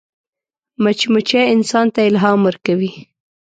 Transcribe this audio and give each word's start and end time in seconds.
مچمچۍ 0.83 1.43
انسان 1.55 1.85
ته 1.93 1.99
الهام 2.09 2.39
ورکوي 2.47 2.91